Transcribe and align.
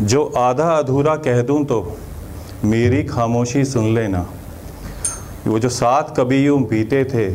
जो 0.00 0.24
आधा 0.38 0.68
अधूरा 0.72 1.14
कह 1.16 1.40
दूँ 1.42 1.64
तो 1.64 1.96
मेरी 2.64 3.02
खामोशी 3.04 3.64
सुन 3.64 3.94
लेना। 3.94 4.26
वो 5.46 5.58
जो 5.58 5.68
साथ 5.68 6.14
कभी 6.16 6.38
यूँ 6.38 6.60
बीते 6.68 7.04
थे, 7.04 7.28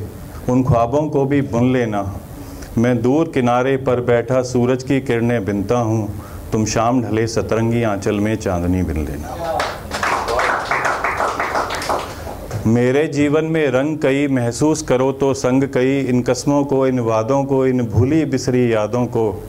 उन 0.49 0.63
ख्वाबों 0.63 1.07
को 1.09 1.25
भी 1.25 1.41
बुन 1.43 1.71
लेना। 1.73 2.01
मैं 2.77 3.01
दूर 3.01 3.31
किनारे 3.33 3.75
पर 3.77 4.01
बैठा 4.01 4.41
सूरज 4.43 4.83
की 4.83 4.99
किरणें 5.01 5.45
बिनता 5.45 5.77
हूँ, 5.79 6.09
तुम 6.51 6.65
शाम 6.65 7.01
ढले 7.01 7.27
सतरंगी 7.27 7.83
आंचल 7.83 8.19
में 8.19 8.35
चांदनी 8.35 8.81
बिन 8.83 9.05
लेना। 9.05 9.59
मेरे 12.67 13.07
जीवन 13.07 13.45
में 13.45 13.67
रंग 13.67 13.97
कई 13.97 14.27
महसूस 14.27 14.81
करो 14.81 15.11
तो 15.11 15.33
संग 15.33 15.63
कई 15.63 15.99
इन 15.99 16.21
कस्मों 16.21 16.63
को, 16.65 16.85
इन 16.87 16.99
वादों 16.99 17.43
को, 17.43 17.65
इन 17.65 17.85
भूली 17.87 18.25
बिसरी 18.25 18.73
यादों 18.73 19.05
को 19.05 19.43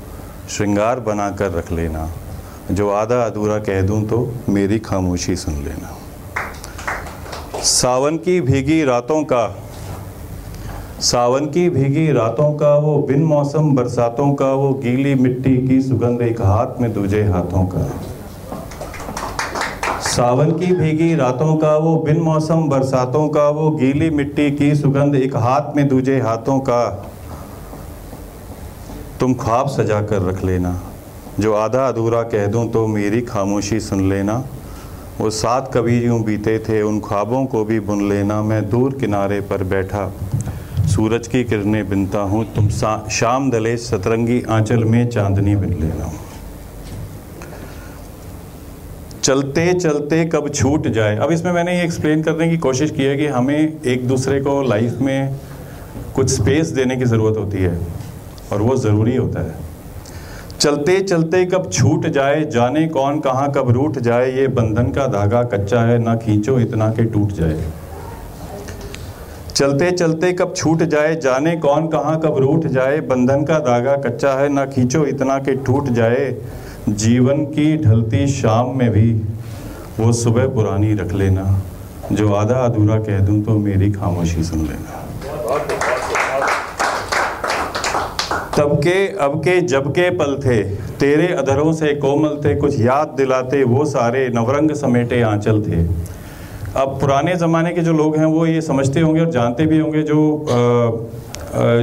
श्रृंगार 0.48 1.00
बना 1.00 1.30
कर 1.30 1.52
रख 1.52 1.72
लेना। 1.72 2.08
जो 2.70 2.90
आधा 2.90 3.22
अधूरा 3.22 3.58
कह 3.58 3.82
दूँ 3.82 4.02
तो 4.04 4.32
मेरी 4.48 4.78
खामोशी 4.78 5.36
सुन 5.36 5.54
लेना। 5.54 5.96
सावन 7.62 8.16
की 8.16 8.40
भीगी 8.40 8.84
रातों 8.84 9.24
का, 9.24 9.46
सावन 11.00 11.46
की 11.46 11.68
भीगी 11.70 12.12
रातों 12.12 12.52
का 12.52 12.74
वो 12.78 12.98
बिन 13.02 13.22
मौसम 13.24 13.74
बरसातों 13.74 14.34
का, 14.34 14.52
वो 14.52 14.72
गीली 14.74 15.14
मिट्टी 15.14 15.56
की 15.68 15.80
सुगंध 15.82 16.22
एक 16.22 16.40
हाथ 16.40 16.80
में 16.80 16.92
दूजे 16.92 17.22
हाथों 17.22 17.66
का। 17.66 17.86
सावन 20.00 20.50
की 20.50 20.72
भीगी 20.74 21.14
रातों 21.14 21.56
का, 21.56 21.76
वो 21.76 21.96
बिन 21.96 22.20
मौसम 22.20 22.68
बरसातों 22.68 23.28
का, 23.28 23.48
वो 23.48 23.70
गीली 23.70 24.10
मिट्टी 24.10 24.50
की 24.50 24.74
सुगंध 24.74 25.14
एक 25.14 25.36
हाथ 25.36 25.76
में 25.76 25.88
दूजे 25.88 26.20
हाथों 26.20 26.60
का। 26.60 27.08
तुम 29.20 29.34
ख्वाब 29.34 29.68
सजा 29.68 30.02
कर 30.02 30.22
रख 30.22 30.44
लेना। 30.44 30.85
जो 31.38 31.52
आधा 31.54 31.86
अधूरा 31.88 32.22
कह 32.24 32.46
दूँ 32.46 32.68
तो 32.72 32.86
मेरी 32.88 33.20
खामोशी 33.22 33.80
सुन 33.80 34.08
लेना। 34.10 34.44
वो 35.18 35.30
सात 35.32 35.70
कभी 35.74 35.98
यूँ 36.00 36.22
बीते 36.24 36.58
थे, 36.58 36.80
उन 36.82 37.00
ख्वाबों 37.00 37.44
को 37.46 37.64
भी 37.64 37.80
बुन 37.82 38.08
लेना। 38.08 38.40
मैं 38.42 38.68
दूर 38.70 38.92
किनारे 38.92 39.40
पर 39.42 39.62
बैठा, 39.64 40.12
सूरज 40.86 41.26
की 41.28 41.42
किरणें 41.44 41.88
बिनता 41.88 42.18
हूँ। 42.20 42.44
तुम 42.54 42.68
शाम 42.68 43.50
दले 43.50 43.76
सतरंगी 43.78 44.42
आंचल 44.50 44.84
में 44.84 45.08
चांदनी 45.10 45.56
बिन 45.56 45.72
लेना। 45.80 46.12
चलते 49.22 49.72
चलते 49.74 50.24
कब 50.26 50.48
छूट 50.50 50.86
जाए? 50.88 51.16
अब 51.16 51.32
इसमें 51.32 51.52
मैंने 51.52 51.76
ये 51.76 51.84
एक्सप्लेन 51.84 52.22
करने 52.22 52.48
की 52.50 52.56
कोशिश 52.58 52.90
की 52.90 53.02
है 53.02 53.16
कि 53.16 53.26
हमें 53.28 53.82
एक 53.84 54.06
दूसरे 54.08 54.40
को 54.40 54.60
लाइफ 54.64 54.98
में 55.00 55.38
कुछ 56.14 56.30
स्पेस 56.30 56.68
देने 56.72 56.96
की 56.96 57.04
ज़रूरत 57.04 57.38
होती 57.38 57.58
है, 57.58 57.78
और 58.52 58.62
वो 58.62 58.76
ज़रूरी 58.78 59.16
होता 59.16 59.40
है। 59.42 59.65
चलते 60.60 61.00
चलते 61.00 61.44
कब 61.44 61.68
छूट 61.72 62.06
जाए, 62.06 62.44
जाने 62.44 62.86
कौन 62.88 63.18
कहाँ 63.20 63.50
कब 63.52 63.68
रूठ 63.70 63.98
जाए, 63.98 64.30
ये 64.32 64.46
बंधन 64.48 64.90
का 64.90 65.06
धागा 65.06 65.42
कच्चा 65.44 65.80
है, 65.80 65.98
ना 65.98 66.14
खींचो 66.16 66.58
इतना 66.60 66.88
के 66.90 67.04
टूट 67.04 67.32
जाए। 67.32 67.64
चलते 69.54 69.90
चलते 69.90 70.32
कब 70.32 70.54
छूट 70.56 70.82
जाए, 70.84 71.14
जाने 71.16 71.56
कौन 71.56 71.88
कहाँ 71.88 72.18
कब 72.20 72.38
रूठ 72.38 72.66
जाए, 72.66 73.00
बंधन 73.02 73.44
का 73.44 73.58
धागा 73.58 73.96
कच्चा 74.00 74.32
है, 74.32 74.48
ना 74.48 74.64
खींचो 74.66 75.04
इतना 75.06 75.38
के 75.38 75.54
टूट 75.64 75.88
जाए, 75.90 76.34
जीवन 76.88 77.44
की 77.46 77.76
ढलती 77.76 78.26
शाम 78.26 78.76
में 78.78 78.90
भी, 78.90 79.12
वो 80.00 80.12
सुबह 80.14 80.48
पुरानी 80.48 80.94
रख 80.94 81.12
लेना, 81.12 81.44
जो 82.12 82.32
आधा 82.34 82.64
अधूरा 82.64 82.98
कह 83.00 83.20
दूँ 83.20 83.42
तो 83.42 83.58
मेरी 83.58 83.90
खामोशी 83.92 84.42
सुन 84.44 84.58
लेना। 84.58 84.95
तब 88.58 88.74
के, 88.76 89.06
अब 89.16 89.38
के, 89.40 89.60
जब 89.60 89.90
के 89.90 90.08
पल 90.10 90.36
थे, 90.36 90.62
तेरे 90.96 91.26
अधरों 91.34 91.72
से 91.72 91.92
कोमल 91.94 92.40
थे, 92.44 92.54
कुछ 92.54 92.78
याद 92.80 93.08
दिलाते 93.16 93.62
वो 93.64 93.84
सारे 93.84 94.28
नवरंग 94.34 94.70
समेटे 94.74 95.20
आंचल 95.22 95.60
थे। 95.62 95.80
अब 96.76 96.96
पुराने 97.00 97.34
ज़माने 97.36 97.72
के 97.72 97.80
जो 97.80 97.92
लोग 97.92 98.16
हैं, 98.16 98.24
वो 98.26 98.46
ये 98.46 98.60
समझते 98.62 99.00
होंगे 99.00 99.20
और 99.20 99.30
जानते 99.30 99.66
भी 99.66 99.78
होंगे 99.78 100.02
जो 100.02 100.18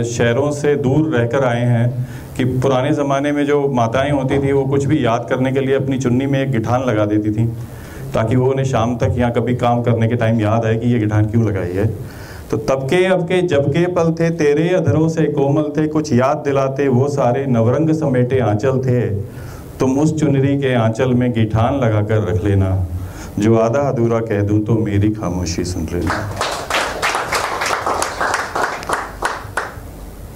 शहरों 0.08 0.52
से 0.52 0.76
दूर 0.78 1.10
रहकर 1.10 1.44
आए 1.44 1.62
हैं, 1.66 2.08
कि 2.38 2.46
पुराने 2.46 2.92
ज़माने 2.94 3.32
में 3.32 3.46
जो 3.46 3.68
माताएँ 3.72 4.12
होती 4.12 4.40
थी, 4.44 4.52
वो 4.52 4.66
कुछ 4.66 4.86
भी 4.86 5.06
याद 5.06 5.28
करने 5.30 5.52
के 5.52 5.60
लिए 5.60 5.76
अपनी 5.76 5.98
चुन्नी 6.00 6.26
में 6.26 6.40
एक 6.42 6.52
गिठान 6.52 6.84
लगा 6.84 7.06
देती 7.06 7.32
थी, 7.32 7.46
ताकि 8.14 8.36
वो 8.36 8.50
उन्हें 8.52 8.66
शाम 8.66 8.96
तक 8.98 9.14
यहाँ 9.18 9.32
कभी 9.32 9.56
काम 9.56 9.82
करने 9.84 10.08
के 10.08 10.16
टाइम 10.16 10.42
याद 10.42 10.66
आए 10.66 10.76
कि 10.78 10.94
ये 10.94 11.00
गिठान 11.00 11.26
क्यों 11.26 11.46
लगाई 11.46 11.72
है। 11.72 11.88
तो 12.54 12.58
तब 12.58 12.84
के, 12.90 13.06
अब 13.06 13.22
के, 13.24 13.42
जब 13.42 13.70
के 13.70 13.86
पल 13.86 14.12
थे, 14.14 14.30
तेरे 14.30 14.70
अधरों 14.70 15.10
से 15.10 15.24
कोमल 15.24 15.64
थे, 15.64 15.88
कुछ 15.88 16.14
याद 16.14 16.38
दिलाते 16.38 16.88
वो 16.88 17.08
सारे 17.08 17.46
नवरंग 17.46 17.90
समेटे 17.90 18.40
आंचल 18.40 18.80
थे। 18.80 19.10
तुम 19.80 20.00
उस 20.00 20.20
चुनरी 20.20 20.58
के 20.58 20.74
आंचल 20.74 21.14
में 21.14 21.34
गिठान 21.34 21.76
लगा 21.76 22.02
कर 22.02 22.24
रख 22.24 22.44
लेना। 22.44 22.88
जो 23.40 23.56
आधा 23.56 23.80
अधूरा 23.80 24.20
कह 24.20 24.42
दूँ 24.42 24.60
तो 24.60 24.74
मेरी 24.74 25.10
खामोशी 25.10 25.64
सुन 25.64 25.88
लेना। 25.94 26.30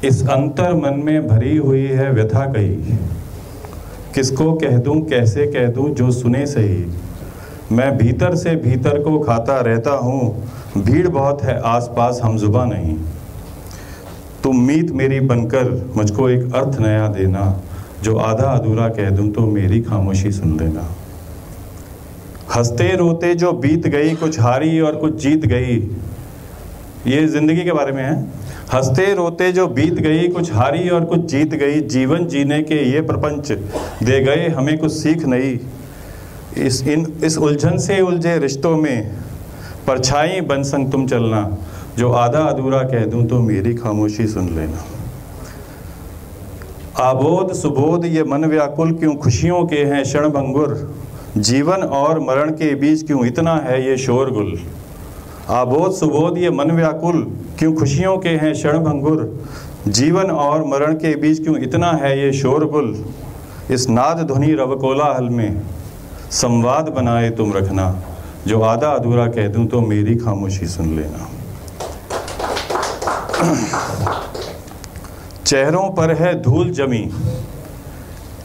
इस 0.04 0.28
अंतर 0.30 0.74
मन 0.74 1.02
में 1.06 1.28
भरी 1.28 1.58
हुई 1.58 1.86
है 1.86 2.12
व्यथा 2.12 2.46
कही। 2.46 2.98
किसको 4.16 4.54
कह 4.54 4.78
दूँ, 4.78 5.02
कैसे 5.02 5.48
कह 5.48 5.68
दूँ, 5.68 5.90
जो 5.90 6.12
सुने 6.12 6.46
सही। 6.46 6.86
मैं 7.72 7.98
भीतर 7.98 8.36
से 8.36 8.56
भीतर 8.56 9.02
को 9.04 9.20
खाता 9.20 9.60
रहता 9.62 9.92
हूँ। 9.92 10.52
भीड़ 10.78 11.08
बहुत 11.08 11.42
है, 11.44 11.60
आसपास 11.62 12.20
हम 12.24 12.38
जुबा 12.38 12.66
नहीं। 12.66 12.98
तुम 14.44 14.62
मीत 14.62 14.92
मेरी 14.92 15.20
बनकर 15.20 15.72
मुझको 15.96 16.30
एक 16.30 16.56
अर्थ 16.56 16.80
नया 16.80 17.08
देना, 17.08 17.62
जो 18.04 18.16
आधा 18.18 18.50
अधूरा 18.50 18.88
कह 18.90 19.10
दूँ 19.10 19.30
तो 19.32 19.46
मेरी 19.48 19.82
खामोशी 19.82 20.32
सुन 20.32 20.58
लेना 20.60 20.88
हँसते 22.56 22.96
रोते 22.96 23.34
जो 23.36 23.52
बीत 23.54 23.88
गई, 23.88 24.14
कुछ 24.16 24.40
हारी 24.40 24.80
और 24.80 24.96
कुछ 24.96 25.16
जीत 25.16 25.46
गई, 25.46 25.76
ये 27.08 27.26
ज़िंदगी 27.28 27.64
के 27.64 27.72
बारे 27.72 27.92
में 27.92 28.04
है। 28.04 28.16
हँसते 28.74 29.14
रोते 29.14 29.52
जो 29.52 29.68
बीत 29.68 29.94
गई, 29.94 30.28
कुछ 30.28 30.52
हारी 30.54 30.90
और 30.90 31.06
कुछ 31.06 31.26
जीत 31.26 31.54
गई, 31.54 31.82
जीवन 31.88 32.26
जीने 32.28 32.62
के 32.64 32.76
ये 32.92 33.02
प्रपंच, 33.02 33.52
दे 33.52 34.20
गए 34.24 34.48
हमें 34.48 34.78
कुछ 34.78 34.92
सीख 34.94 35.26
नहीं। 35.26 35.58
इस, 36.58 36.88
इन, 36.88 37.06
इस 37.24 37.38
उलझन 37.38 37.78
से 37.78 38.02
उलझे 38.02 38.38
रिश्तों 38.38 38.78
में 38.78 39.12
परछाई 39.88 40.42
बन 40.42 40.64
संग 40.64 40.92
तुम 40.92 41.08
चलना, 41.08 41.58
जो 41.98 42.12
आधा 42.12 42.40
अधूरा 42.40 42.84
कह 42.84 43.06
दूँ 43.06 43.26
तो 43.26 43.40
मेरी 43.40 43.74
खामोशी 43.74 44.28
सुन 44.28 44.50
लेना। 44.56 44.84
आबोध 47.00 47.54
सुबोध 47.54 48.06
ये 48.06 48.24
मन 48.24 48.46
व्याकुल 48.46 48.92
क्यों 48.92 49.16
खुशियों 49.16 49.66
के 49.66 49.76
हैं 49.76 50.04
क्षण 50.04 50.30
भंगुर? 50.30 50.96
जीवन 51.38 51.84
और 51.84 52.20
मरण 52.20 52.52
के 52.52 52.76
बीच 52.76 53.06
क्यों 53.06 53.26
इतना 53.26 53.56
है 53.56 53.86
ये 53.86 53.98
शोरगुल? 53.98 54.60
आबोध 55.50 55.92
सुबोध 55.92 56.38
ये 56.38 56.50
मन 56.50 56.72
व्याकुल 56.72 57.22
क्यों 57.60 57.74
खुशियों 57.76 58.18
के 58.18 58.30
हैं 58.30 58.54
क्षण 58.54 58.80
भंगुर? 58.80 59.40
जीवन 59.88 60.32
और 60.32 60.66
मरण 60.66 60.94
के 60.94 61.16
बीच 61.16 61.44
क्यों 61.44 61.58
इतना 61.58 61.92
है 61.92 62.20
ये 62.20 62.34
शोरगुल? 62.34 63.06
इस 63.72 63.90
नाद 63.90 64.18
ध्वनि 64.18 64.54
रव 64.54 64.76
कोलाहल 64.76 65.30
में 65.30 65.62
संवाद 66.32 66.90
बनाए 66.90 67.30
तुम 67.30 67.54
रखना। 67.54 68.02
जो 68.48 68.62
आधा 68.62 68.88
अधूरा 68.88 69.28
कह 69.28 69.48
दूँ 69.48 69.68
तो 69.68 69.82
मेरी 69.82 70.16
खामोशी 70.16 70.68
सुन 70.68 70.96
लेना। 70.96 71.30
चेहरों 75.46 75.90
पर 75.90 76.12
है 76.12 76.42
धूल 76.42 76.72
जमी। 76.72 77.12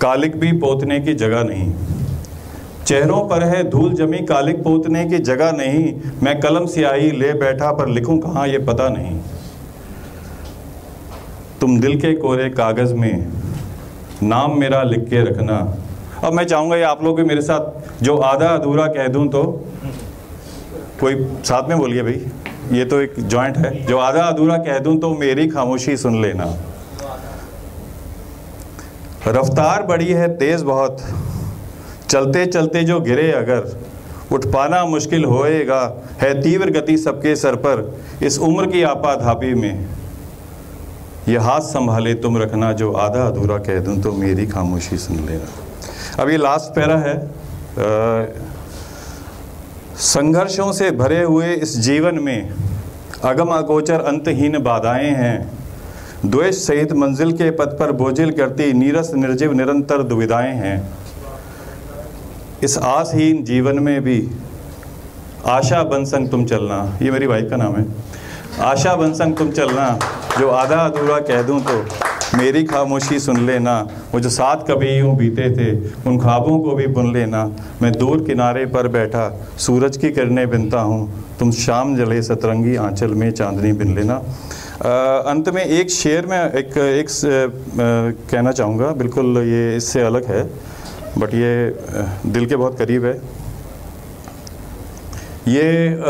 कालिक 0.00 0.40
भी 0.40 0.52
पोतने 0.52 1.00
की 1.00 1.14
जगह 1.14 1.44
नहीं। 1.44 1.74
चेहरों 2.86 3.28
पर 3.28 3.44
है 3.44 3.70
धूल 3.70 3.92
जमी, 3.92 4.18
कालिक 4.18 4.62
पोतने 4.62 5.04
की 5.04 5.18
जगह 5.18 5.52
नहीं। 5.52 5.94
मैं 6.22 6.40
कलम 6.40 6.66
सियाही 6.66 7.10
ले 7.10 7.32
बैठा 7.32 7.72
पर 7.72 7.88
लिखूं 7.88 8.18
कहाँ 8.18 8.48
ये 8.48 8.58
पता 8.58 8.88
नहीं। 8.88 9.20
तुम 11.60 11.80
दिल 11.80 12.00
के 12.00 12.14
कोरे 12.14 12.50
कागज़ 12.50 12.94
में, 12.94 13.28
नाम 14.22 14.60
मेरा 14.60 14.82
लिख 14.82 15.00
के 15.00 15.24
रखना। 15.24 15.74
अब 16.24 16.32
मैं 16.32 16.44
चाहूँगा 16.44 16.76
ये 16.76 16.82
आप 16.82 17.02
लोग 17.04 17.16
भी 17.16 17.22
मेरे 17.24 17.42
साथ 17.42 18.04
जो 18.04 18.16
आधा 18.16 18.48
अधूरा 18.48 18.86
कह 18.88 19.06
दूँ 19.08 19.26
तो 19.28 19.42
कोई 21.00 21.14
साथ 21.44 21.68
में 21.68 21.78
बोलिए 21.78 22.02
भाई। 22.02 22.20
ये 22.72 22.84
तो 22.84 23.00
एक 23.00 23.14
जॉइंट 23.18 23.56
है। 23.58 23.70
जो 23.86 23.98
आधा 23.98 24.22
अधूरा 24.22 24.56
कह 24.58 24.78
दूँ 24.78 24.96
तो 24.98 25.10
मेरी 25.14 25.46
खामोशी 25.48 25.96
सुन 25.96 26.20
लेना। 26.22 26.44
रफ्तार 29.28 29.82
बड़ी 29.82 30.06
है, 30.06 30.28
तेज़ 30.36 30.64
बहुत। 30.64 31.02
चलते 32.10 32.44
चलते 32.46 32.82
जो 32.82 33.00
गिरे 33.00 33.30
अगर 33.32 33.80
उठ 34.32 34.46
पाना 34.46 34.84
मुश्किल 34.84 35.24
होएगा। 35.24 35.80
है 36.20 36.40
तीव्र 36.42 36.70
गति 36.70 36.96
सबके 36.98 37.34
सर 37.36 37.54
पर, 37.56 38.00
इस 38.22 38.38
उम्र 38.40 38.66
की 38.66 38.82
आपा 38.82 39.14
धापी 39.14 39.54
में। 39.54 39.88
ये 41.28 41.38
हाथ 41.38 41.60
संभाले 41.62 42.14
तुम 42.14 42.38
रखना, 42.38 42.72
जो 42.72 42.92
आधा 42.92 43.26
अधूरा 43.26 43.58
कह 43.58 43.80
दूँ 43.80 44.00
तो 44.02 44.12
मेरी 44.12 44.46
खामोशी 44.46 44.98
सुन 44.98 45.16
लेना। 45.26 45.61
अब 46.20 46.30
ये 46.30 46.36
लास्ट 46.36 46.74
पैरा 46.74 46.96
है। 46.98 47.14
संघर्षों 50.02 50.70
से 50.72 50.90
भरे 50.90 51.22
हुए 51.22 51.52
इस 51.54 51.76
जीवन 51.78 52.18
में 52.18 52.50
अगम 53.24 53.48
अगोचर 53.48 54.00
अंतहीन 54.02 54.58
बाधाएँ 54.62 55.10
हैं। 55.10 55.50
द्वेष 56.26 56.56
सहित 56.56 56.92
मंजिल 56.92 57.32
के 57.32 57.50
पद 57.50 57.76
पर 57.80 57.92
बोझिल 57.92 58.30
करती 58.32 58.72
नीरस 58.72 59.12
निर्जीव 59.14 59.52
निरंतर 59.52 60.02
दुविधाएँ 60.02 60.54
हैं। 60.54 60.76
इस 62.62 62.78
आसहीन 62.78 63.42
जीवन 63.44 63.78
में 63.78 64.00
भी 64.00 64.18
आशा 65.46 65.82
बन 65.82 66.04
संग 66.04 66.28
तुम 66.30 66.44
चलना, 66.46 66.98
ये 67.02 67.10
मेरी 67.10 67.26
वाइफ 67.26 67.50
का 67.50 67.56
नाम 67.56 67.76
है। 67.76 67.86
आशा 68.62 68.94
बन 68.94 69.12
संग 69.12 69.36
तुम 69.36 69.50
चलना, 69.50 69.98
जो 70.38 70.50
आधा 70.50 70.76
अधूरा 70.76 71.18
कह 71.20 71.42
दूँ 71.42 71.60
तो 71.60 71.84
मेरी 72.34 72.62
खामोशी 72.64 73.18
सुन 73.20 73.46
लेना। 73.46 73.74
वो 74.12 74.20
जो 74.20 74.28
साथ 74.30 74.64
कभी 74.68 74.88
यूँ 74.88 75.14
बीते 75.16 75.48
थे 75.56 75.70
उन 76.08 76.18
ख्वाबों 76.18 76.58
को 76.60 76.74
भी 76.74 76.86
बुन 76.88 77.12
लेना। 77.12 77.44
मैं 77.82 77.92
दूर 77.92 78.22
किनारे 78.24 78.64
पर 78.66 78.88
बैठा 78.88 79.28
सूरज 79.58 79.96
की 79.96 80.10
किरणें 80.12 80.48
बिनता 80.50 80.80
हूँ। 80.80 81.00
तुम 81.38 81.50
शाम 81.52 81.96
जले 81.96 82.22
सतरंगी 82.22 82.76
आंचल 82.78 83.14
में 83.14 83.30
चांदनी 83.32 83.72
बिन 83.74 83.94
लेना। 83.96 84.14
अंत 85.26 85.48
में 85.48 85.64
एक 85.64 85.90
शेर 85.90 86.26
में 86.26 86.38
एक 86.38 86.76
एक 86.78 87.08
आ, 87.08 87.10
कहना 88.30 88.52
चाहूँगा 88.52 88.92
बिल्कुल 88.94 89.38
ये 89.40 89.76
इससे 89.76 90.00
अलग 90.02 90.24
है 90.26 90.42
बट 91.18 91.34
ये 91.34 91.52
दिल 92.26 92.46
के 92.46 92.56
बहुत 92.56 92.78
करीब 92.78 93.04
है। 93.04 93.14
ये 95.48 95.68
आ, 95.88 96.00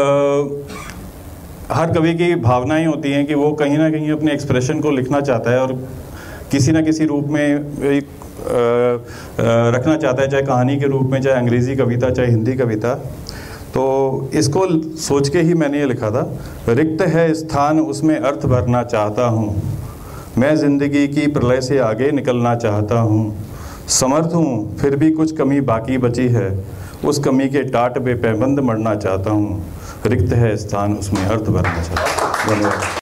हर 1.72 1.92
कवि 1.92 2.14
की 2.14 2.34
भावनाएँ 2.36 2.86
होती 2.86 3.10
हैं 3.12 3.26
कि 3.26 3.34
वो 3.34 3.52
कहीं 3.60 3.76
ना 3.78 3.90
कहीं 3.90 4.10
अपने 4.12 4.32
एक्सप्रेशन 4.32 4.80
को 4.80 4.90
लिखना 4.90 5.20
चाहता 5.22 5.50
है 5.50 5.60
और 5.60 5.72
किसी 6.52 6.72
ना 6.72 6.80
किसी 6.82 7.04
रूप 7.06 7.28
में 7.28 7.42
एक 7.42 8.06
रखना 9.74 9.96
चाहता 9.96 10.22
है, 10.22 10.28
चाहे 10.28 10.42
कहानी 10.42 10.76
के 10.76 10.86
रूप 10.86 11.10
में, 11.10 11.20
चाहे 11.22 11.36
अंग्रेज़ी 11.36 11.76
कविता, 11.76 12.10
चाहे 12.10 12.28
हिंदी 12.28 12.54
कविता। 12.56 12.94
तो 13.74 13.84
इसको 14.34 14.66
सोच 15.00 15.28
के 15.28 15.40
ही 15.40 15.54
मैंने 15.54 15.78
ये 15.78 15.86
लिखा 15.86 16.10
था, 16.10 16.22
रिक्त 16.70 17.02
है 17.08 17.32
स्थान, 17.34 17.80
उसमें 17.82 18.18
अर्थ 18.18 18.46
भरना 18.46 18.82
चाहता 18.84 19.26
हूँ। 19.28 19.62
मैं 20.38 20.54
ज़िंदगी 20.56 21.06
की 21.08 21.26
प्रलय 21.28 21.60
से 21.60 21.78
आगे 21.80 22.10
निकलना 22.12 22.54
चाहता 22.56 22.98
हूँ। 23.00 23.24
समर्थ 23.90 24.34
हूँ, 24.34 24.76
फिर 24.78 24.96
भी 24.96 25.10
कुछ 25.10 25.36
कमी 25.36 25.60
बाकी 25.62 25.98
बची 25.98 26.28
है। 26.28 26.48
उस 27.04 27.18
कमी 27.18 27.48
के 27.48 27.62
टाट 27.70 27.98
बेपैबंद 27.98 28.60
मरना 28.60 28.94
चाहता 28.96 29.30
हूँ। 29.30 29.62
रिक्त 30.06 30.32
है 30.34 30.56
स्थान, 30.56 30.94
उसमें 30.94 31.24
अर्थ 31.24 31.42
भरना 31.42 31.82
चाहता 31.82 32.26
हूँ। 32.26 32.56
धन्यवाद। 32.56 33.01